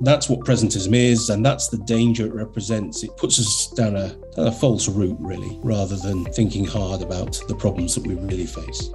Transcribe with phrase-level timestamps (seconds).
[0.00, 3.02] That's what presentism is, and that's the danger it represents.
[3.02, 7.40] It puts us down a, down a false route, really, rather than thinking hard about
[7.48, 8.90] the problems that we really face.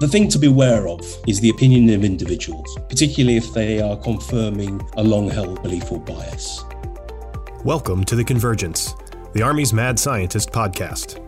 [0.00, 3.96] The thing to be aware of is the opinion of individuals, particularly if they are
[3.96, 6.62] confirming a long held belief or bias.
[7.64, 8.94] Welcome to The Convergence,
[9.32, 11.24] the Army's Mad Scientist podcast.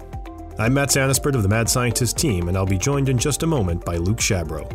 [0.58, 3.46] I'm Matt Santaspirt of the Mad Scientist team, and I'll be joined in just a
[3.46, 4.68] moment by Luke Shabro,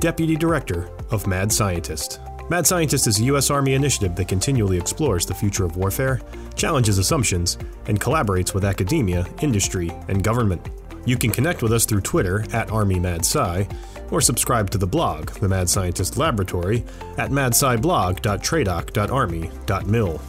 [0.00, 2.18] Deputy Director of Mad Scientist.
[2.48, 3.50] Mad Scientist is a U.S.
[3.50, 6.20] Army initiative that continually explores the future of warfare,
[6.54, 10.64] challenges assumptions, and collaborates with academia, industry, and government.
[11.04, 15.48] You can connect with us through Twitter at ArmyMadSci or subscribe to the blog, The
[15.48, 16.84] Mad Scientist Laboratory,
[17.18, 20.20] at madsciblog.tradoc.army.mil.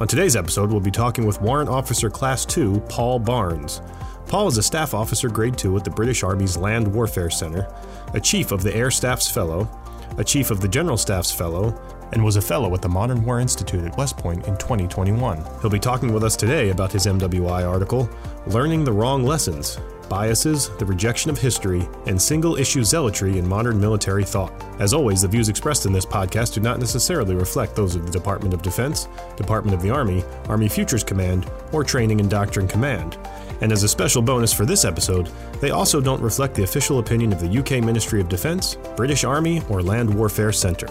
[0.00, 3.82] On today's episode, we'll be talking with Warrant Officer Class 2 Paul Barnes.
[4.28, 7.66] Paul is a Staff Officer Grade 2 at the British Army's Land Warfare Center,
[8.14, 9.68] a Chief of the Air Staff's Fellow,
[10.16, 11.78] a Chief of the General Staff's Fellow,
[12.12, 15.44] and was a fellow at the Modern War Institute at West Point in 2021.
[15.60, 18.08] He'll be talking with us today about his MWI article,
[18.46, 23.80] Learning the Wrong Lessons biases, the rejection of history, and single issue zealotry in modern
[23.80, 24.52] military thought.
[24.78, 28.12] As always, the views expressed in this podcast do not necessarily reflect those of the
[28.12, 33.18] Department of Defense, Department of the Army, Army Futures Command, or Training and Doctrine Command.
[33.60, 35.26] And as a special bonus for this episode,
[35.60, 39.62] they also don't reflect the official opinion of the UK Ministry of Defence, British Army,
[39.68, 40.88] or Land Warfare Centre.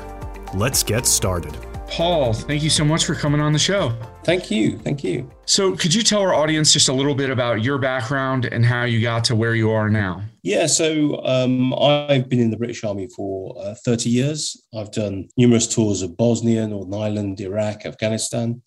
[0.53, 1.57] Let's get started.
[1.89, 3.93] Paul, thank you so much for coming on the show.
[4.25, 4.77] Thank you.
[4.79, 5.31] Thank you.
[5.45, 8.83] So, could you tell our audience just a little bit about your background and how
[8.83, 10.21] you got to where you are now?
[10.43, 14.61] Yeah, so um, I've been in the British Army for uh, 30 years.
[14.77, 18.61] I've done numerous tours of Bosnia, Northern Ireland, Iraq, Afghanistan.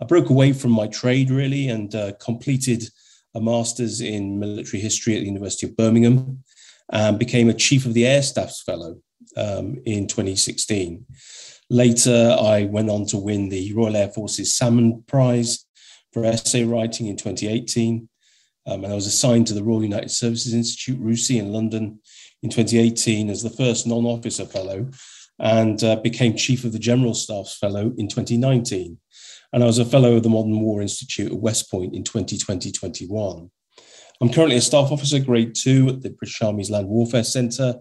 [0.00, 2.84] I broke away from my trade really and uh, completed
[3.34, 6.42] a master's in military history at the University of Birmingham
[6.90, 8.96] and became a Chief of the Air Staff's Fellow
[9.36, 11.06] um, in 2016.
[11.70, 15.64] Later, I went on to win the Royal Air Force's Salmon Prize
[16.12, 18.08] for essay writing in 2018.
[18.66, 22.00] Um, and I was assigned to the Royal United Services Institute, RUSI, in London
[22.42, 24.90] in 2018 as the first non officer fellow
[25.38, 28.98] and uh, became Chief of the General Staff's Fellow in 2019.
[29.52, 32.72] And I was a Fellow of the Modern War Institute at West Point in 2020
[32.72, 33.50] 21.
[34.20, 37.74] I'm currently a Staff Officer, Grade 2 at the British Army's Land Warfare Centre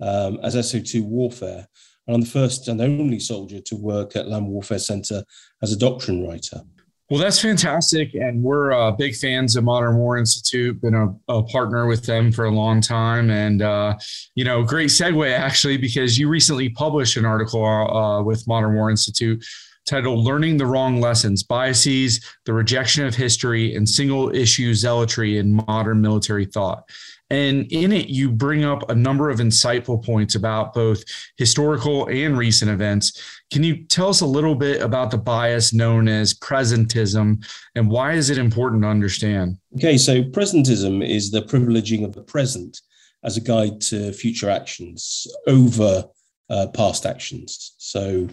[0.00, 1.66] um, as SO2 Warfare
[2.06, 5.24] and I'm the first and only soldier to work at Land Warfare Center
[5.62, 6.62] as a doctrine writer.
[7.08, 8.14] Well, that's fantastic.
[8.14, 12.32] And we're uh, big fans of Modern War Institute, been a, a partner with them
[12.32, 13.30] for a long time.
[13.30, 13.96] And, uh,
[14.34, 18.90] you know, great segue actually, because you recently published an article uh, with Modern War
[18.90, 19.44] Institute
[19.86, 25.64] titled Learning the Wrong Lessons Biases, the Rejection of History, and Single Issue Zealotry in
[25.66, 26.90] Modern Military Thought.
[27.30, 31.02] And in it, you bring up a number of insightful points about both
[31.36, 33.40] historical and recent events.
[33.52, 38.12] Can you tell us a little bit about the bias known as presentism and why
[38.12, 39.58] is it important to understand?
[39.76, 42.80] Okay, so presentism is the privileging of the present
[43.24, 46.04] as a guide to future actions over
[46.48, 47.74] uh, past actions.
[47.78, 48.28] So,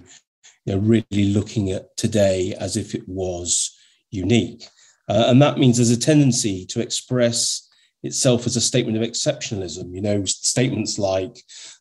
[0.66, 3.78] you know, really looking at today as if it was
[4.12, 4.68] unique.
[5.09, 7.69] Uh, and that means there's a tendency to express
[8.03, 9.94] itself as a statement of exceptionalism.
[9.94, 11.38] You know, statements like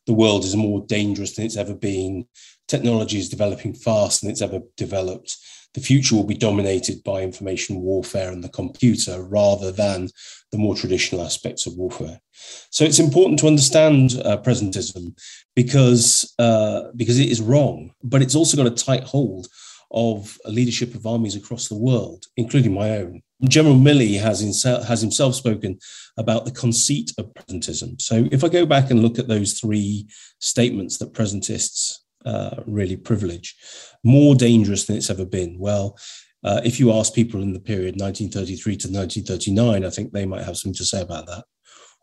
[0.07, 2.25] the world is more dangerous than it's ever been,
[2.67, 5.37] technology is developing faster than it's ever developed.
[5.73, 10.09] The future will be dominated by information warfare and the computer rather than
[10.51, 12.21] the more traditional aspects of warfare.
[12.69, 15.17] So it's important to understand uh, presentism
[15.55, 19.47] because uh, because it is wrong, but it's also got a tight hold
[19.93, 23.21] of leadership of armies across the world, including my own.
[23.47, 25.77] General Milley has, himself, has himself spoken
[26.17, 28.01] about the conceit of presentism.
[28.01, 30.07] So if I go back and look at those three
[30.39, 33.55] statements that presentists uh, really privilege,
[34.03, 35.57] more dangerous than it's ever been.
[35.59, 35.97] Well,
[36.43, 40.43] uh, if you ask people in the period 1933 to 1939, I think they might
[40.43, 41.45] have something to say about that.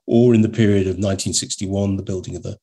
[0.06, 2.58] Or in the period of 1961, the building of the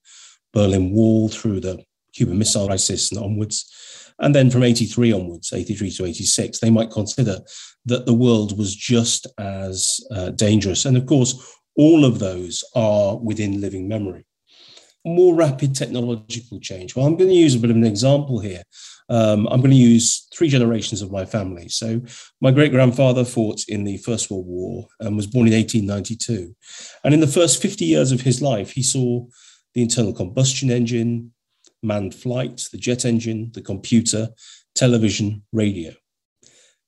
[0.53, 4.13] Berlin Wall through the Cuban Missile Crisis and onwards.
[4.19, 7.39] And then from 83 onwards, 83 to 86, they might consider
[7.85, 10.85] that the world was just as uh, dangerous.
[10.85, 14.25] And of course, all of those are within living memory.
[15.05, 16.95] More rapid technological change.
[16.95, 18.63] Well, I'm going to use a bit of an example here.
[19.09, 21.69] Um, I'm going to use three generations of my family.
[21.69, 22.01] So,
[22.41, 26.53] my great grandfather fought in the First World War and was born in 1892.
[27.03, 29.25] And in the first 50 years of his life, he saw
[29.73, 31.31] the internal combustion engine,
[31.81, 34.29] manned flight, the jet engine, the computer,
[34.75, 35.93] television, radio.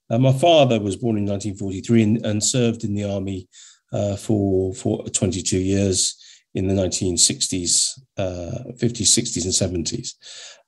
[0.10, 3.48] Uh, my father was born in 1943 and, and served in the army
[3.94, 6.16] uh, for, for 22 years
[6.54, 10.14] in the 1960s, uh, 50s, 60s, and 70s.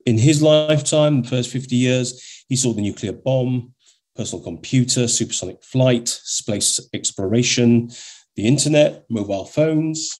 [0.05, 3.73] In his lifetime, the first 50 years, he saw the nuclear bomb,
[4.15, 7.89] personal computer, supersonic flight, space exploration,
[8.35, 10.19] the internet, mobile phones,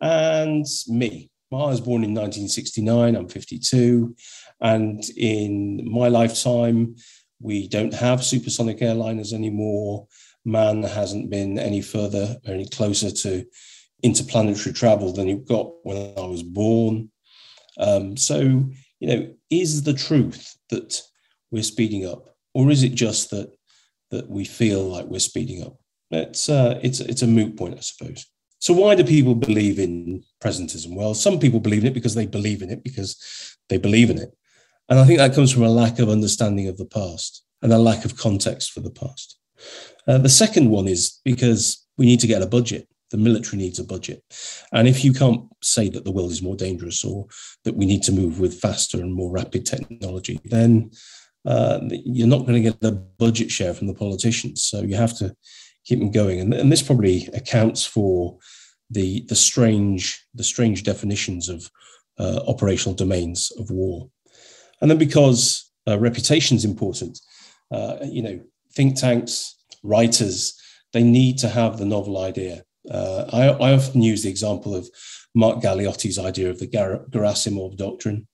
[0.00, 1.30] and me.
[1.52, 4.14] I was born in 1969, I'm 52.
[4.60, 6.94] And in my lifetime,
[7.40, 10.06] we don't have supersonic airliners anymore.
[10.44, 13.44] Man hasn't been any further, or any closer to
[14.02, 17.10] interplanetary travel than you've got when I was born.
[17.78, 18.40] Um, so,
[19.00, 21.00] you know, is the truth that
[21.50, 23.52] we're speeding up, or is it just that
[24.10, 25.76] that we feel like we're speeding up?
[26.10, 28.26] It's uh, it's it's a moot point, I suppose.
[28.58, 30.94] So, why do people believe in presentism?
[30.94, 34.18] Well, some people believe in it because they believe in it because they believe in
[34.18, 34.30] it,
[34.88, 37.78] and I think that comes from a lack of understanding of the past and a
[37.78, 39.38] lack of context for the past.
[40.06, 43.78] Uh, the second one is because we need to get a budget the military needs
[43.78, 44.22] a budget.
[44.72, 47.26] And if you can't say that the world is more dangerous or
[47.64, 50.90] that we need to move with faster and more rapid technology, then
[51.44, 54.62] uh, you're not going to get the budget share from the politicians.
[54.62, 55.34] So you have to
[55.84, 56.40] keep them going.
[56.40, 58.38] And, and this probably accounts for
[58.90, 61.70] the the strange the strange definitions of
[62.18, 64.10] uh, operational domains of war.
[64.80, 67.18] And then because uh, reputation is important,
[67.70, 68.40] uh, you know,
[68.74, 70.60] think tanks, writers,
[70.92, 74.88] they need to have the novel idea uh, I, I, often use the example of
[75.34, 78.26] Mark Galeotti's idea of the Gar- Gerasimov doctrine,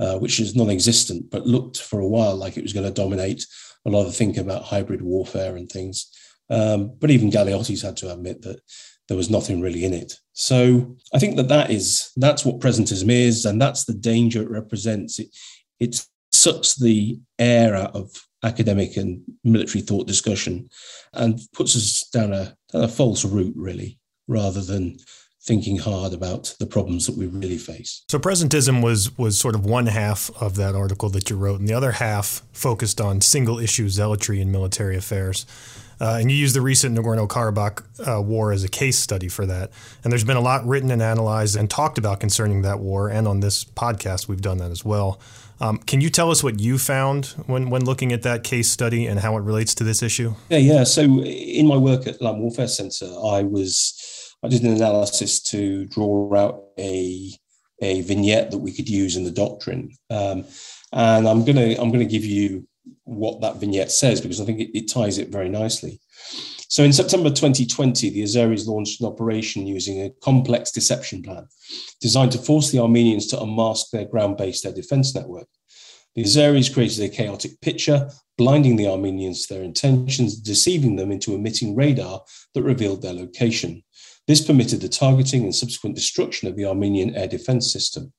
[0.00, 2.92] uh, which is non existent, but looked for a while like it was going to
[2.92, 3.46] dominate
[3.86, 6.10] a lot of thinking about hybrid warfare and things.
[6.50, 8.60] Um, but even Galeotti's had to admit that
[9.08, 10.14] there was nothing really in it.
[10.32, 14.50] So I think that that is that's what presentism is, and that's the danger it
[14.50, 15.18] represents.
[15.18, 15.28] It
[15.78, 16.04] it
[16.44, 18.10] sucks the air out of
[18.42, 20.68] academic and military thought discussion
[21.14, 23.98] and puts us down a, down a false route, really,
[24.28, 24.98] rather than
[25.42, 28.02] thinking hard about the problems that we really face.
[28.08, 31.68] So presentism was was sort of one half of that article that you wrote, and
[31.68, 35.46] the other half focused on single issue zealotry in military affairs.
[36.00, 39.46] Uh, and you used the recent Nagorno Karabakh uh, war as a case study for
[39.46, 39.70] that.
[40.02, 43.08] And there's been a lot written and analyzed and talked about concerning that war.
[43.08, 45.20] And on this podcast, we've done that as well.
[45.60, 49.06] Um, can you tell us what you found when, when looking at that case study
[49.06, 50.34] and how it relates to this issue?
[50.48, 50.84] Yeah, yeah.
[50.84, 53.94] So in my work at Land Warfare Centre, I was
[54.42, 57.32] I did an analysis to draw out a
[57.80, 60.44] a vignette that we could use in the doctrine, um,
[60.92, 62.66] and I'm gonna I'm gonna give you
[63.04, 66.00] what that vignette says because I think it, it ties it very nicely.
[66.68, 71.46] So in September 2020, the Azeris launched an operation using a complex deception plan
[72.00, 75.46] designed to force the Armenians to unmask their ground based air defense network.
[76.14, 78.08] The Azeris created a chaotic picture,
[78.38, 82.22] blinding the Armenians to their intentions, deceiving them into emitting radar
[82.54, 83.82] that revealed their location.
[84.26, 88.12] This permitted the targeting and subsequent destruction of the Armenian air defense system.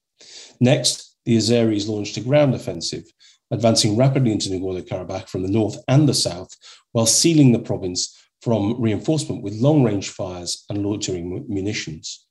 [0.59, 3.06] Next, the Azeris launched a ground offensive,
[3.50, 6.56] advancing rapidly into Nagorno Karabakh from the north and the south,
[6.92, 8.15] while sealing the province
[8.45, 12.27] from reinforcement with long range fires and loitering munitions,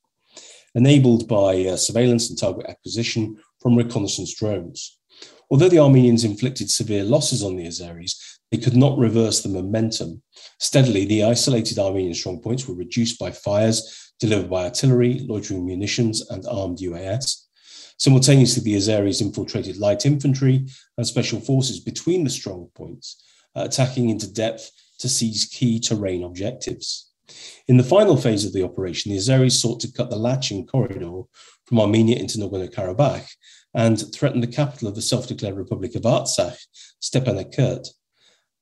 [0.73, 4.97] enabled by uh, surveillance and target acquisition from reconnaissance drones.
[5.51, 8.13] Although the Armenians inflicted severe losses on the Azeris,
[8.49, 10.23] they could not reverse the momentum.
[10.57, 16.45] Steadily, the isolated Armenian strongpoints were reduced by fires delivered by artillery, loitering munitions, and
[16.49, 17.41] armed UAS.
[17.97, 20.65] Simultaneously, the Azeris infiltrated light infantry
[20.97, 23.21] and special forces between the strong points,
[23.53, 27.11] uh, attacking into depth to seize key terrain objectives.
[27.67, 31.23] In the final phase of the operation, the Azeris sought to cut the Lachin corridor
[31.65, 33.27] from Armenia into Nagorno Karabakh
[33.73, 36.57] and threatened the capital of the self declared Republic of Artsakh,
[37.01, 37.87] Stepanakert.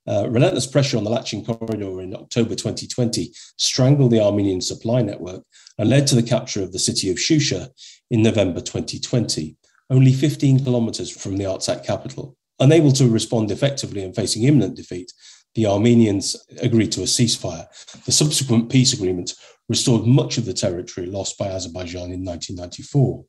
[0.06, 5.44] Uh, relentless pressure on the Lachin corridor in October 2020 strangled the Armenian supply network
[5.78, 7.70] and led to the capture of the city of Shusha
[8.12, 9.56] in November 2020,
[9.90, 12.36] only 15 kilometers from the Artsakh capital.
[12.60, 15.12] Unable to respond effectively and facing imminent defeat,
[15.55, 17.67] the Armenians agreed to a ceasefire.
[18.05, 19.33] The subsequent peace agreement
[19.69, 23.24] restored much of the territory lost by Azerbaijan in 1994.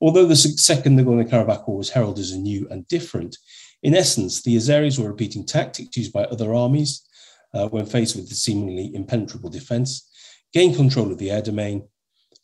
[0.00, 3.36] Although the second Nagorno Karabakh war was heralded as new and different,
[3.82, 7.06] in essence, the Azeris were repeating tactics used by other armies
[7.54, 10.10] uh, when faced with the seemingly impenetrable defense,
[10.52, 11.86] gain control of the air domain,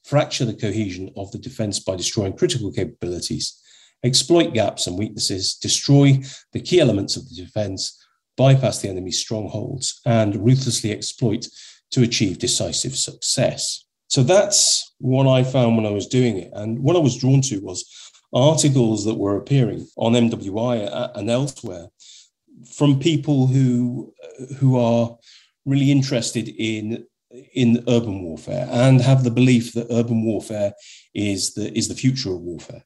[0.04, 3.60] fracture the cohesion of the defense by destroying critical capabilities,
[4.02, 6.20] exploit gaps and weaknesses, destroy
[6.52, 8.01] the key elements of the defense,
[8.36, 11.46] bypass the enemy's strongholds, and ruthlessly exploit
[11.90, 13.84] to achieve decisive success.
[14.08, 16.50] So that's what I found when I was doing it.
[16.52, 17.84] And what I was drawn to was
[18.34, 21.88] articles that were appearing on MWI and elsewhere
[22.74, 24.12] from people who,
[24.58, 25.16] who are
[25.64, 27.06] really interested in,
[27.54, 30.72] in urban warfare and have the belief that urban warfare
[31.14, 32.84] is the, is the future of warfare.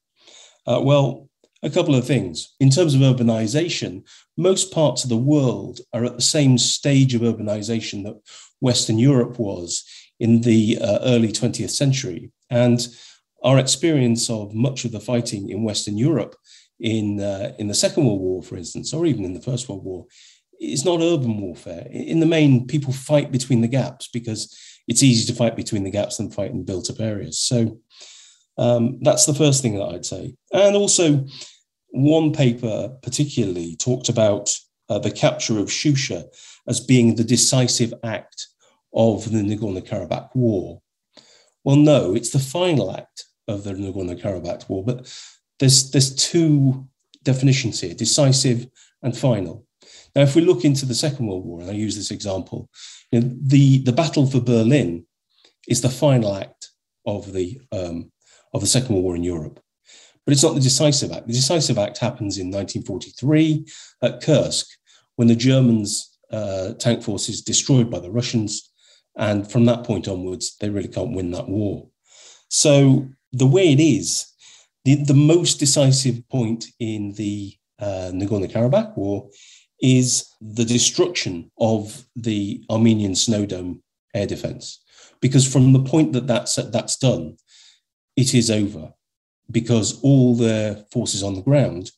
[0.66, 1.25] Uh, well,
[1.62, 2.54] A couple of things.
[2.60, 7.22] In terms of urbanization, most parts of the world are at the same stage of
[7.22, 8.20] urbanization that
[8.60, 9.84] Western Europe was
[10.20, 12.30] in the uh, early 20th century.
[12.50, 12.86] And
[13.42, 16.36] our experience of much of the fighting in Western Europe
[16.78, 19.84] in, uh, in the Second World War, for instance, or even in the First World
[19.84, 20.06] War,
[20.60, 21.86] is not urban warfare.
[21.90, 24.56] In the main, people fight between the gaps because
[24.88, 27.40] it's easy to fight between the gaps than fight in built up areas.
[27.40, 27.80] So
[28.58, 30.34] um, that's the first thing that I'd say.
[30.52, 31.26] And also,
[31.88, 34.54] one paper particularly talked about
[34.88, 36.24] uh, the capture of Shusha
[36.68, 38.48] as being the decisive act
[38.94, 40.80] of the Nagorno Karabakh War.
[41.64, 45.12] Well, no, it's the final act of the Nagorno Karabakh War, but
[45.58, 46.86] there's, there's two
[47.22, 48.66] definitions here decisive
[49.02, 49.66] and final.
[50.14, 52.70] Now, if we look into the Second World War, and I use this example,
[53.12, 55.06] you know, the, the battle for Berlin
[55.68, 56.70] is the final act
[57.04, 58.10] of the, um,
[58.56, 59.60] of the Second World War in Europe.
[60.24, 61.26] But it's not the decisive act.
[61.26, 63.66] The decisive act happens in 1943
[64.02, 64.66] at Kursk
[65.14, 68.72] when the Germans' uh, tank forces destroyed by the Russians.
[69.16, 71.86] And from that point onwards, they really can't win that war.
[72.48, 74.26] So the way it is,
[74.84, 79.28] the, the most decisive point in the uh, Nagorno-Karabakh war
[79.80, 83.82] is the destruction of the Armenian Snow Dome
[84.14, 84.82] air defense.
[85.20, 87.36] Because from the point that that's, that's done,
[88.16, 88.92] it is over
[89.50, 91.90] because all their forces on the ground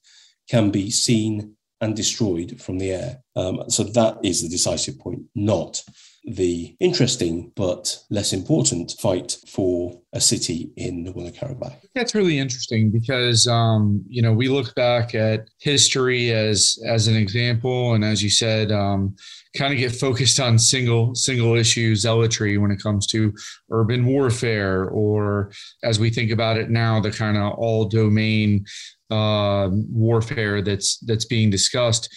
[0.50, 3.22] can be seen and destroyed from the air.
[3.36, 5.82] Um, so that is the decisive point, not
[6.24, 11.76] the interesting but less important fight for a city in Nagorno-Karabakh.
[11.94, 17.16] That's really interesting because um, you know we look back at history as as an
[17.16, 19.16] example, and as you said, um,
[19.58, 23.34] kind of get focused on single single issue zealotry when it comes to
[23.70, 28.64] urban warfare, or as we think about it now, the kind of all domain
[29.10, 32.08] uh, warfare that's that's being discussed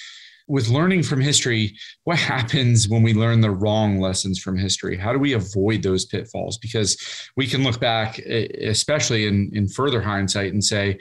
[0.51, 4.98] with learning from history, what happens when we learn the wrong lessons from history?
[4.98, 6.57] How do we avoid those pitfalls?
[6.57, 6.98] Because
[7.38, 11.00] we can look back, especially in, in further hindsight, and say,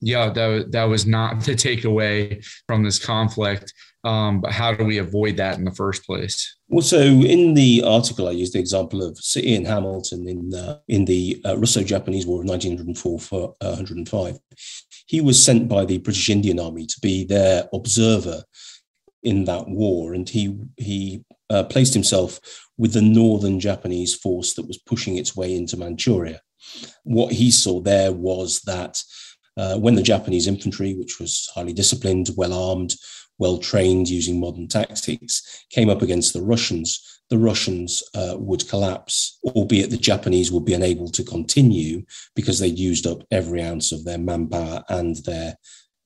[0.00, 3.72] yeah, that, that was not the takeaway from this conflict.
[4.04, 6.56] Um, but how do we avoid that in the first place?
[6.68, 10.78] Well, so in the article, I used the example of Sir Ian Hamilton in uh,
[10.88, 14.38] in the uh, Russo-Japanese War of 1904 for uh, 105.
[15.06, 18.42] He was sent by the British Indian Army to be their observer
[19.22, 22.40] in that war, and he he uh, placed himself
[22.76, 26.40] with the northern Japanese force that was pushing its way into Manchuria.
[27.04, 29.00] What he saw there was that
[29.56, 32.96] uh, when the Japanese infantry, which was highly disciplined, well armed,
[33.42, 36.88] well trained, using modern tactics, came up against the Russians,
[37.28, 42.04] the Russians uh, would collapse, albeit the Japanese would be unable to continue
[42.36, 45.56] because they'd used up every ounce of their manpower and their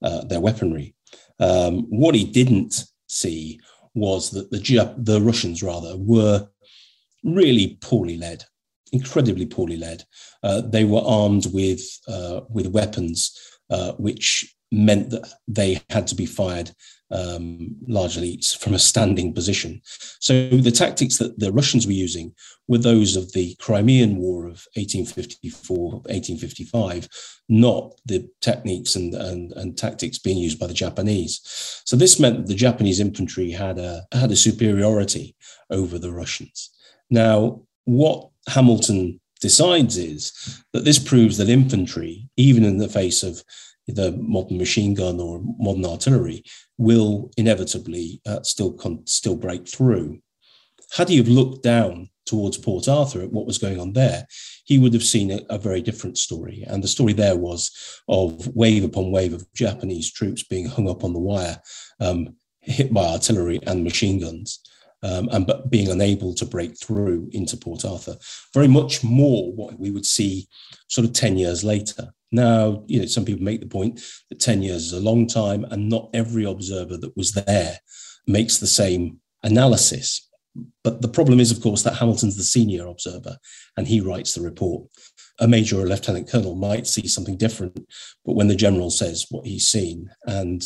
[0.01, 0.95] uh, their weaponry.
[1.39, 3.59] Um, what he didn't see
[3.93, 6.47] was that the the Russians rather were
[7.23, 8.45] really poorly led,
[8.91, 10.03] incredibly poorly led.
[10.41, 13.19] Uh, they were armed with uh, with weapons,
[13.69, 16.71] uh, which meant that they had to be fired
[17.11, 19.81] um, largely from a standing position.
[20.19, 22.33] So the tactics that the Russians were using
[22.67, 27.07] were those of the Crimean War of 1854, 1855,
[27.49, 31.39] not the techniques and, and, and tactics being used by the Japanese.
[31.85, 35.35] So this meant that the Japanese infantry had a, had a superiority
[35.69, 36.71] over the Russians.
[37.09, 43.43] Now, what Hamilton decides is that this proves that infantry, even in the face of
[43.87, 46.43] the modern machine gun or modern artillery,
[46.77, 50.19] will inevitably uh, still con- still break through.
[50.95, 54.27] Had he have looked down towards Port Arthur at what was going on there,
[54.65, 56.63] he would have seen a, a, very different story.
[56.67, 57.71] And the story there was
[58.07, 61.59] of wave upon wave of Japanese troops being hung up on the wire,
[61.99, 64.59] um, hit by artillery and machine guns.
[65.03, 68.17] Um, and but being unable to break through into Port Arthur,
[68.53, 70.47] very much more what we would see
[70.87, 72.13] sort of 10 years later.
[72.31, 75.65] Now, you know, some people make the point that 10 years is a long time,
[75.65, 77.79] and not every observer that was there
[78.25, 80.27] makes the same analysis.
[80.83, 83.37] But the problem is, of course, that Hamilton's the senior observer
[83.77, 84.89] and he writes the report.
[85.39, 87.79] A major or lieutenant colonel might see something different,
[88.25, 90.63] but when the general says what he's seen and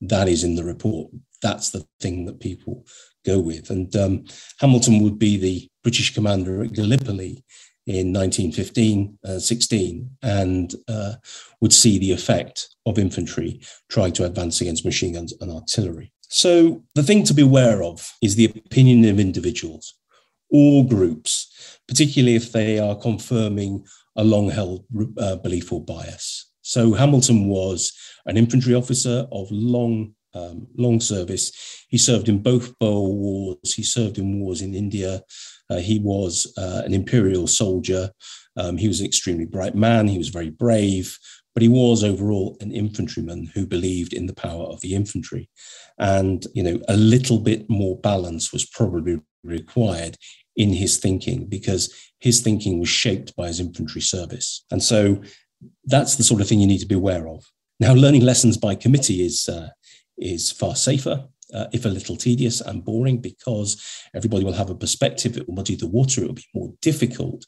[0.00, 1.10] that is in the report,
[1.42, 2.86] that's the thing that people
[3.24, 3.70] go with.
[3.70, 4.24] And um,
[4.60, 7.44] Hamilton would be the British commander at Gallipoli
[7.86, 11.14] in 1915 uh, 16 and uh,
[11.60, 16.12] would see the effect of infantry trying to advance against machine guns and artillery.
[16.28, 19.94] So, the thing to be aware of is the opinion of individuals
[20.50, 23.84] or groups, particularly if they are confirming
[24.16, 24.84] a long held
[25.18, 26.50] uh, belief or bias.
[26.62, 27.92] So Hamilton was
[28.26, 31.52] an infantry officer of long um, long service.
[31.88, 33.74] He served in both Boer Wars.
[33.74, 35.22] He served in wars in India.
[35.70, 38.10] Uh, he was uh, an imperial soldier.
[38.56, 40.08] Um, he was an extremely bright man.
[40.08, 41.18] He was very brave,
[41.54, 45.48] but he was overall an infantryman who believed in the power of the infantry.
[45.98, 50.16] And, you know, a little bit more balance was probably required
[50.56, 54.64] in his thinking because his thinking was shaped by his infantry service.
[54.70, 55.22] And so
[55.84, 57.44] that's the sort of thing you need to be aware of.
[57.80, 59.70] Now, learning lessons by committee is uh,
[60.18, 63.82] is far safer, uh, if a little tedious and boring, because
[64.14, 65.36] everybody will have a perspective.
[65.36, 66.22] It will muddy the water.
[66.22, 67.44] It will be more difficult.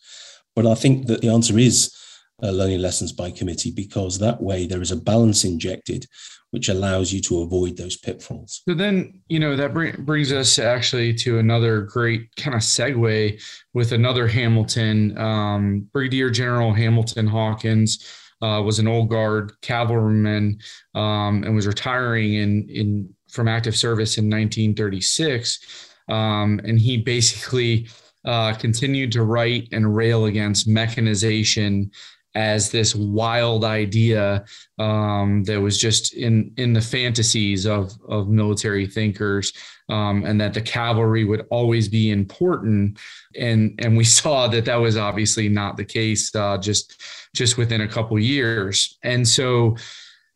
[0.54, 1.94] But I think that the answer is
[2.42, 6.06] uh, learning lessons by committee because that way there is a balance injected
[6.50, 8.62] which allows you to avoid those pitfalls.
[8.66, 13.42] So then, you know, that bring, brings us actually to another great kind of segue
[13.74, 18.06] with another Hamilton, um, Brigadier General Hamilton Hawkins
[18.42, 20.58] uh, was an old guard cavalryman
[20.94, 25.92] um, and was retiring in in from active service in 1936.
[26.08, 27.88] Um, and he basically
[28.24, 31.90] uh, continued to write and rail against mechanization
[32.36, 34.44] as this wild idea
[34.78, 39.54] um, that was just in in the fantasies of of military thinkers,
[39.88, 42.98] um, and that the cavalry would always be important.
[43.34, 47.02] And and we saw that that was obviously not the case uh, just
[47.34, 48.98] just within a couple years.
[49.02, 49.76] And so,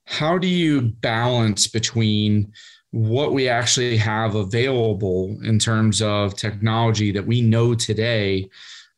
[0.07, 2.53] how do you balance between
[2.93, 8.49] what we actually have available in terms of technology that we know today?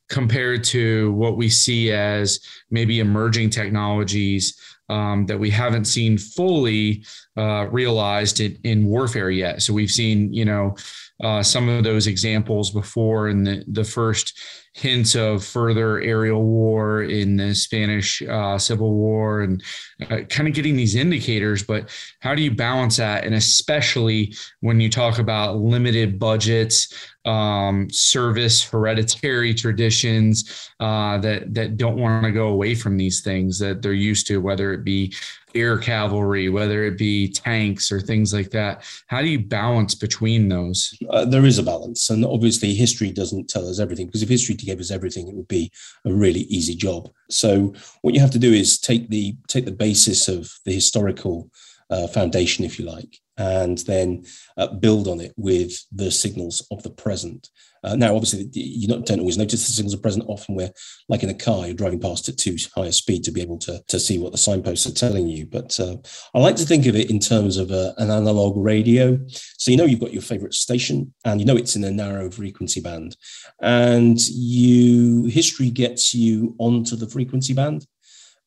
[0.08, 2.40] Compared to what we see as
[2.70, 7.04] maybe emerging technologies um, that we haven't seen fully
[7.36, 9.62] uh, realized in, in, warfare yet.
[9.62, 10.76] So we've seen, you know,
[11.22, 14.38] uh, some of those examples before and the, the first
[14.74, 19.62] hints of further aerial war in the Spanish uh, Civil War and
[20.10, 21.62] uh, kind of getting these indicators.
[21.62, 23.24] But how do you balance that?
[23.24, 31.76] And especially when you talk about limited budgets, um, service, hereditary traditions uh, that that
[31.76, 35.14] don't want to go away from these things that they're used to, whether it be
[35.54, 38.84] air cavalry, whether it be tanks or things like that.
[39.06, 40.96] How do you balance between those?
[41.10, 42.10] Uh, there is a balance.
[42.10, 45.48] And obviously, history doesn't tell us everything because if history gave us everything, it would
[45.48, 45.70] be
[46.04, 47.10] a really easy job.
[47.30, 51.50] So, what you have to do is take the, take the basis of the historical
[51.90, 54.24] uh, foundation, if you like, and then
[54.56, 57.50] uh, build on it with the signals of the present.
[57.84, 60.24] Uh, now, obviously, you don't, always notice the signals are present.
[60.28, 60.72] Often, where,
[61.08, 63.58] like in a car, you're driving past at too high a speed to be able
[63.58, 65.46] to, to see what the signposts are telling you.
[65.46, 65.96] But uh,
[66.34, 69.18] I like to think of it in terms of a, uh, an analog radio.
[69.58, 72.30] So, you know, you've got your favorite station and you know it's in a narrow
[72.30, 73.16] frequency band.
[73.60, 77.86] And you history gets you onto the frequency band.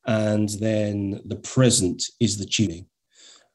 [0.07, 2.85] And then the present is the tuning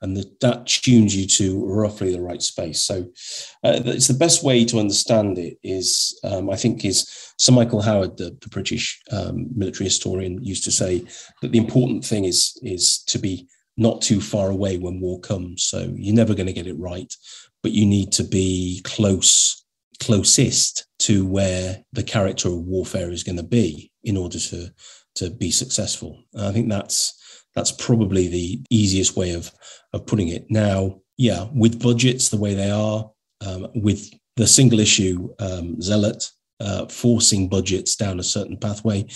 [0.02, 2.82] and the, that tunes you to roughly the right space.
[2.82, 3.02] So
[3.62, 7.82] uh, it's the best way to understand it is, um, I think, is Sir Michael
[7.82, 11.04] Howard, the, the British um, military historian, used to say
[11.42, 15.64] that the important thing is is to be not too far away when war comes.
[15.64, 17.14] So you're never going to get it right,
[17.62, 19.64] but you need to be close,
[20.00, 24.70] closest to where the character of warfare is going to be in order to
[25.16, 26.22] to be successful.
[26.32, 27.19] And I think that's
[27.54, 29.50] that's probably the easiest way of
[29.92, 30.46] of putting it.
[30.50, 33.10] Now, yeah, with budgets the way they are,
[33.46, 39.06] um, with the single issue um, zealot uh, forcing budgets down a certain pathway,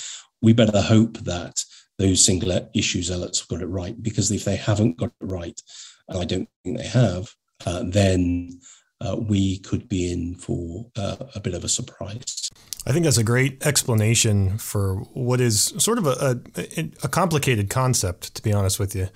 [0.42, 1.62] we better hope that
[1.98, 4.02] those single issue zealots have got it right.
[4.02, 5.60] Because if they haven't got it right,
[6.08, 7.32] and I don't think they have,
[7.66, 8.60] uh, then
[9.00, 12.50] uh, we could be in for uh, a bit of a surprise.
[12.86, 17.70] I think that's a great explanation for what is sort of a, a, a complicated
[17.70, 19.08] concept, to be honest with you.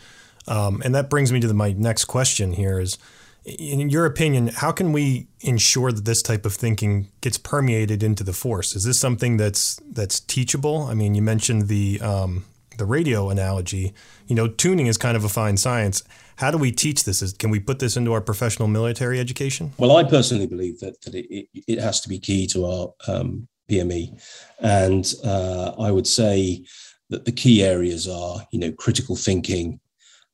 [0.46, 2.96] Um, and that brings me to the, my next question here is,
[3.44, 8.24] in your opinion, how can we ensure that this type of thinking gets permeated into
[8.24, 8.74] the force?
[8.74, 10.82] Is this something that's that's teachable?
[10.82, 12.44] I mean, you mentioned the um,
[12.76, 13.94] the radio analogy.
[14.26, 16.02] You know, tuning is kind of a fine science.
[16.36, 17.22] How do we teach this?
[17.22, 19.72] Is, can we put this into our professional military education?
[19.78, 23.48] Well, I personally believe that that it, it has to be key to our um,
[23.70, 24.20] PME,
[24.60, 26.64] and uh, I would say
[27.10, 29.80] that the key areas are, you know, critical thinking,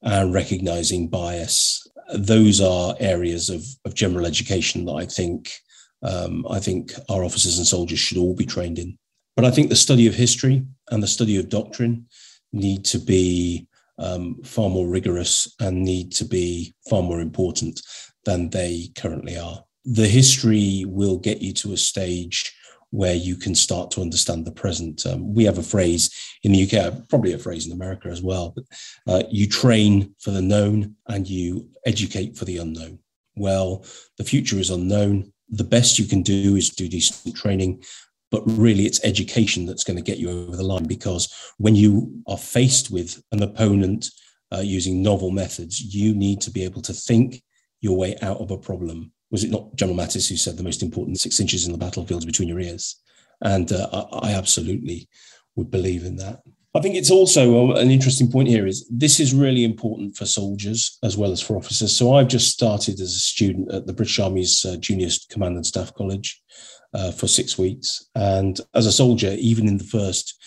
[0.03, 1.87] and recognizing bias.
[2.15, 5.51] Those are areas of, of general education that I think
[6.03, 8.99] um, I think our officers and soldiers should all be trained in.
[9.37, 12.07] But I think the study of history and the study of doctrine
[12.53, 13.67] need to be
[13.99, 17.81] um, far more rigorous and need to be far more important
[18.25, 19.65] than they currently are.
[19.85, 22.55] The history will get you to a stage
[22.95, 25.05] where you can start to understand the present.
[25.05, 28.55] Um, we have a phrase in the UK, probably a phrase in America as well,
[28.55, 28.65] but
[29.09, 33.01] uh, you train for the known and you educate for the unknown.
[33.35, 33.85] Well,
[34.17, 35.33] the future is unknown.
[35.49, 37.83] The best you can do is do decent training,
[38.31, 42.23] but really it's education that's going to get you over the line because when you
[42.29, 44.07] are faced with an opponent
[44.55, 47.43] uh, using novel methods, you need to be able to think
[47.81, 49.11] your way out of a problem.
[49.35, 52.25] Was it not General Mattis who said the most important six inches in the battlefield
[52.25, 53.01] between your ears?
[53.43, 55.09] And uh, I, I absolutely
[55.57, 56.43] would believe in that.
[56.73, 60.25] I think it's also uh, an interesting point here is this is really important for
[60.25, 61.97] soldiers as well as for officers.
[61.97, 65.67] So I've just started as a student at the British Army's uh, Junior Command and
[65.67, 66.41] Staff College
[66.93, 68.09] uh, for six weeks.
[68.15, 70.41] And as a soldier, even in the first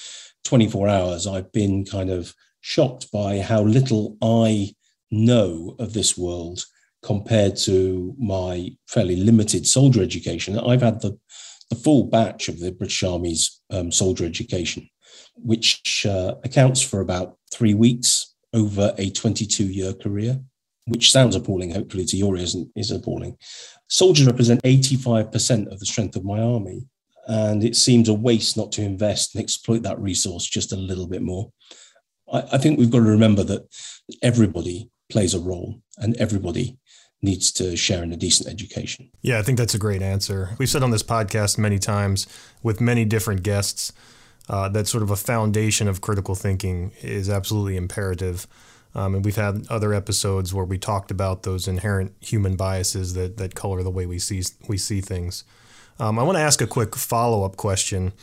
[0.46, 4.76] 24 hours, I've been kind of shocked by how little I
[5.12, 6.64] know of this world
[7.04, 10.58] compared to my fairly limited soldier education.
[10.58, 11.18] I've had the,
[11.70, 14.90] the full batch of the British Army's um, soldier education
[15.38, 20.40] which uh, accounts for about three weeks over a 22 year career,
[20.86, 21.72] which sounds appalling.
[21.72, 23.38] Hopefully, to your ears, is appalling.
[23.90, 26.88] Soldiers represent 85% of the strength of my army.
[27.28, 31.08] And it seems a waste not to invest and exploit that resource just a little
[31.08, 31.52] bit more.
[32.32, 33.68] I, I think we've got to remember that
[34.22, 36.78] everybody plays a role and everybody
[37.22, 39.10] needs to share in a decent education.
[39.22, 40.52] Yeah, I think that's a great answer.
[40.60, 42.28] We've said on this podcast many times
[42.62, 43.92] with many different guests
[44.50, 48.48] uh, that sort of a foundation of critical thinking is absolutely imperative.
[48.96, 53.38] Um, and we've had other episodes where we talked about those inherent human biases that,
[53.38, 55.44] that color the way we see we see things.
[56.00, 58.14] Um, I want to ask a quick follow up question,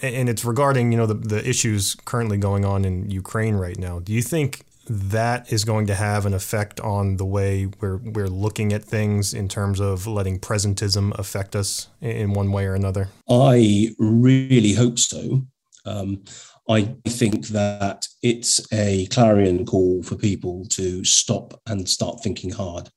[0.00, 3.98] and it's regarding you know the, the issues currently going on in Ukraine right now.
[3.98, 8.28] Do you think that is going to have an effect on the way we're we're
[8.28, 13.08] looking at things in terms of letting presentism affect us in one way or another?
[13.28, 15.46] I really hope so.
[15.84, 16.24] Um,
[16.68, 22.90] I think that it's a clarion call for people to stop and start thinking hard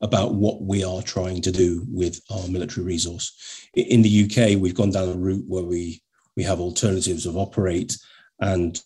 [0.00, 3.68] about what we are trying to do with our military resource.
[3.74, 6.02] In the UK, we've gone down a route where we
[6.36, 7.96] we have alternatives of operate
[8.40, 8.82] and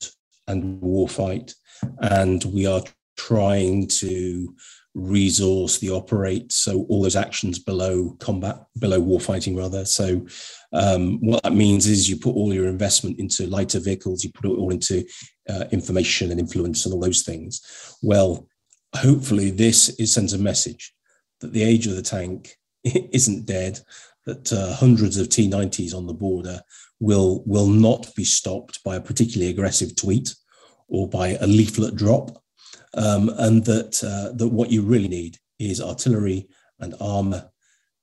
[0.48, 1.54] and warfight,
[2.00, 2.82] and we are
[3.16, 4.54] trying to
[4.94, 10.24] resource the operate so all those actions below combat below warfighting rather so
[10.76, 14.44] um, what that means is you put all your investment into lighter vehicles, you put
[14.44, 15.04] it all into
[15.48, 17.62] uh, information and influence and all those things.
[18.02, 18.46] Well,
[18.94, 20.92] hopefully, this is, sends a message
[21.40, 23.80] that the age of the tank isn't dead,
[24.26, 26.60] that uh, hundreds of T90s on the border
[27.00, 30.34] will, will not be stopped by a particularly aggressive tweet
[30.88, 32.42] or by a leaflet drop,
[32.94, 37.50] um, and that, uh, that what you really need is artillery and armor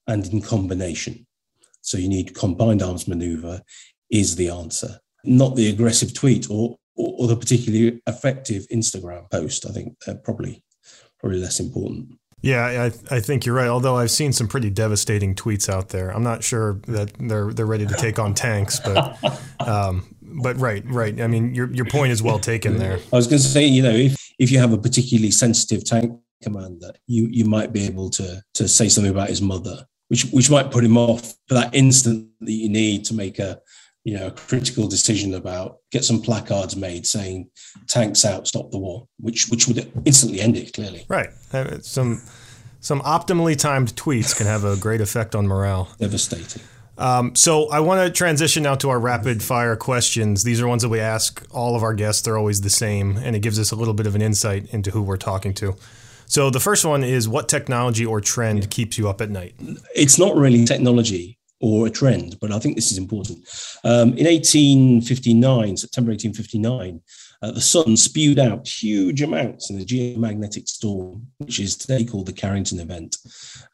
[0.08, 1.26] and in combination.
[1.82, 3.62] So you need combined arms maneuver
[4.10, 9.66] is the answer, not the aggressive tweet or, or, or the particularly effective Instagram post.
[9.66, 10.64] I think they're probably
[11.20, 12.20] probably less important.
[12.42, 13.70] Yeah, I, I think you're right.
[13.70, 16.10] Although I've seen some pretty devastating tweets out there.
[16.10, 19.18] I'm not sure that they're they're ready to take on tanks, but
[19.66, 21.20] um, but right, right.
[21.22, 23.00] I mean, your your point is well taken there.
[23.12, 26.20] I was going to say, you know, if if you have a particularly sensitive tank
[26.42, 30.50] commander, you you might be able to to say something about his mother which which
[30.52, 33.60] might put him off for that instant that you need to make a
[34.04, 37.50] you know a critical decision about get some placards made saying
[37.88, 42.22] tanks out stop the war which which would instantly end it clearly right uh, some
[42.80, 46.62] some optimally timed tweets can have a great effect on morale devastating
[46.98, 50.44] um, so I want to transition now to our rapid fire questions.
[50.44, 52.22] These are ones that we ask all of our guests.
[52.22, 54.92] They're always the same, and it gives us a little bit of an insight into
[54.92, 55.76] who we're talking to.
[56.26, 59.56] So the first one is what technology or trend keeps you up at night?
[59.96, 63.40] It's not really technology or a trend, but I think this is important.
[63.84, 67.02] Um, in 1859, September 1859,
[67.44, 72.26] uh, the sun spewed out huge amounts in the geomagnetic storm, which is today called
[72.26, 73.18] the Carrington event.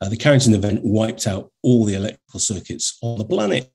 [0.02, 3.72] Uh, the Carrington event wiped out all the electrical circuits on the planet,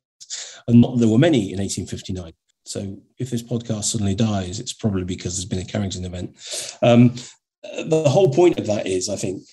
[0.67, 2.33] and not, there were many in 1859.
[2.67, 6.37] So if this podcast suddenly dies, it's probably because there's been a Carrington event.
[6.83, 7.15] Um,
[7.63, 9.45] the whole point of that is, I think,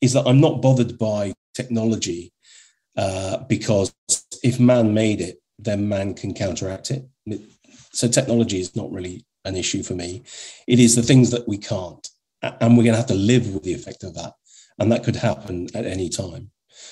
[0.00, 2.32] is that I'm not bothered by technology
[2.96, 3.94] uh, because
[4.42, 7.04] if man made it, then man can counteract it.
[7.92, 10.22] So technology is not really an issue for me.
[10.66, 12.06] It is the things that we can't,
[12.42, 14.34] and we're going to have to live with the effect of that,
[14.78, 16.50] and that could happen at any time.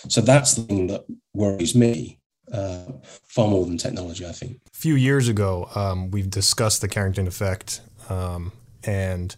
[0.09, 2.19] So that's the thing that worries me
[2.53, 2.85] uh,
[3.27, 4.27] far more than technology.
[4.27, 4.61] I think.
[4.73, 8.53] A few years ago, um, we've discussed the Carrington effect, um,
[8.85, 9.35] and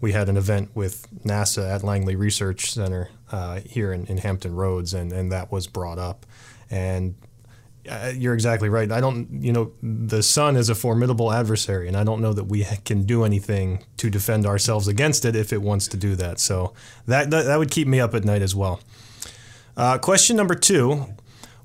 [0.00, 4.54] we had an event with NASA at Langley Research Center uh, here in, in, Hampton
[4.54, 6.26] Roads, and, and that was brought up.
[6.70, 7.14] And
[7.88, 8.90] Uh, you're exactly right.
[8.92, 12.44] I don't, you know, the sun is a formidable adversary, and I don't know that
[12.44, 16.40] we can do anything to defend ourselves against it if it wants to do that.
[16.40, 16.74] So
[17.06, 18.80] that that, that would keep me up at night as well.
[19.76, 21.06] Uh, question number two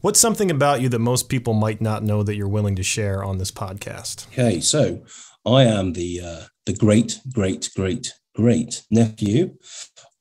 [0.05, 3.23] What's something about you that most people might not know that you're willing to share
[3.23, 4.27] on this podcast?
[4.27, 5.03] Okay, so
[5.43, 9.55] I am the uh, the great, great, great, great nephew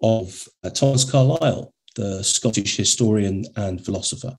[0.03, 4.37] of uh, Thomas Carlyle, the Scottish historian and philosopher,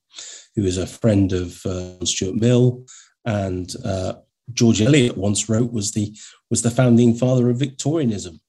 [0.55, 2.85] who is a friend of uh, Stuart Mill
[3.25, 4.13] and uh,
[4.53, 6.15] George Eliot once wrote was the
[6.49, 8.39] was the founding father of Victorianism.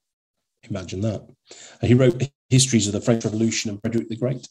[0.69, 1.27] Imagine that.
[1.81, 4.49] And he wrote histories of the French Revolution and Frederick the Great.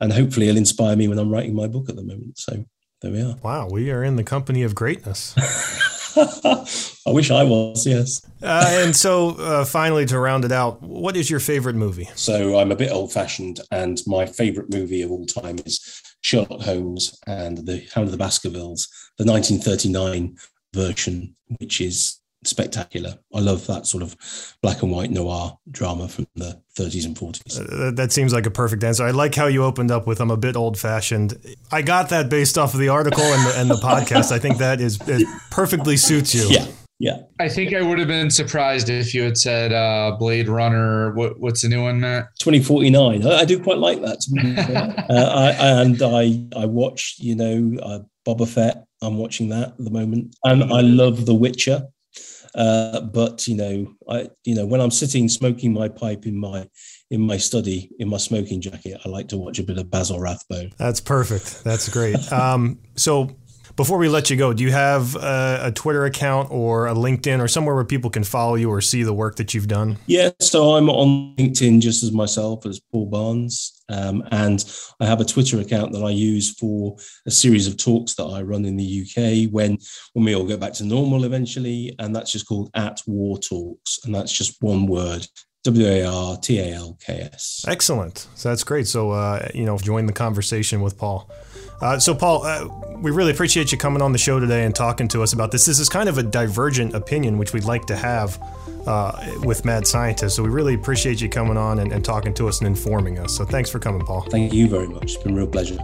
[0.00, 2.38] And hopefully it'll inspire me when I'm writing my book at the moment.
[2.38, 2.64] So
[3.02, 3.36] there we are.
[3.42, 5.34] Wow, we are in the company of greatness.
[7.06, 8.20] I wish I was, yes.
[8.42, 12.08] Uh, and so, uh, finally, to round it out, what is your favorite movie?
[12.14, 16.62] So, I'm a bit old fashioned, and my favorite movie of all time is Sherlock
[16.62, 20.36] Holmes and the Hound of the Baskervilles, the 1939
[20.74, 23.18] version, which is spectacular.
[23.34, 24.16] I love that sort of
[24.62, 27.58] black and white noir drama from the 30s and 40s.
[27.58, 29.04] Uh, that seems like a perfect answer.
[29.04, 31.38] I like how you opened up with "I'm a bit old fashioned."
[31.72, 34.32] I got that based off of the article and the, and the podcast.
[34.32, 36.46] I think that is it perfectly suits you.
[36.48, 36.66] Yeah.
[37.00, 37.18] Yeah.
[37.38, 41.12] I think I would have been surprised if you had said uh, Blade Runner.
[41.14, 42.28] What, what's the new one, Matt?
[42.40, 43.24] 2049.
[43.24, 45.06] I, I do quite like that.
[45.08, 48.84] uh, I, and I, I watch, you know, uh, Boba Fett.
[49.00, 50.34] I'm watching that at the moment.
[50.42, 51.86] And I love The Witcher.
[52.58, 56.68] Uh, but you know, I you know when I'm sitting smoking my pipe in my
[57.08, 60.18] in my study in my smoking jacket, I like to watch a bit of Basil
[60.18, 60.72] Rathbone.
[60.76, 61.62] That's perfect.
[61.62, 62.32] That's great.
[62.32, 63.30] um, so
[63.76, 67.40] before we let you go, do you have a, a, Twitter account or a LinkedIn
[67.40, 69.98] or somewhere where people can follow you or see the work that you've done?
[70.06, 74.64] Yeah, so I'm on LinkedIn just as myself as Paul Barnes, um, and
[75.00, 76.96] I have a Twitter account that I use for
[77.26, 79.78] a series of talks that I run in the UK when
[80.12, 84.00] when we all get back to normal eventually, and that's just called at War Talks,
[84.04, 85.26] and that's just one word.
[85.64, 87.64] W A R T A L K S.
[87.66, 88.28] Excellent.
[88.36, 88.86] So that's great.
[88.86, 91.28] So, uh, you know, join the conversation with Paul.
[91.80, 95.06] Uh, so, Paul, uh, we really appreciate you coming on the show today and talking
[95.08, 95.64] to us about this.
[95.64, 98.40] This is kind of a divergent opinion, which we'd like to have
[98.86, 99.12] uh,
[99.44, 100.36] with Mad Scientist.
[100.36, 103.36] So, we really appreciate you coming on and, and talking to us and informing us.
[103.36, 104.22] So, thanks for coming, Paul.
[104.22, 105.14] Thank you very much.
[105.14, 105.78] It's been a real pleasure.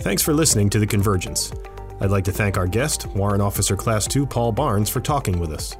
[0.00, 1.52] Thanks for listening to The Convergence.
[2.00, 5.52] I'd like to thank our guest, Warrant Officer Class 2 Paul Barnes, for talking with
[5.52, 5.76] us.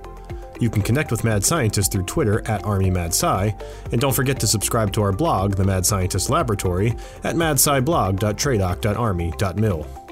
[0.61, 3.61] You can connect with Mad Scientist through Twitter at ArmyMadSci,
[3.91, 10.03] and don't forget to subscribe to our blog, The Mad Scientist Laboratory, at madsciblog.tradoc.army.mil.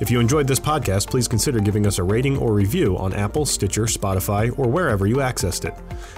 [0.00, 3.44] If you enjoyed this podcast, please consider giving us a rating or review on Apple,
[3.44, 5.74] Stitcher, Spotify, or wherever you accessed it.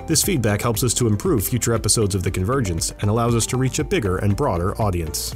[0.07, 3.57] This feedback helps us to improve future episodes of The Convergence and allows us to
[3.57, 5.35] reach a bigger and broader audience.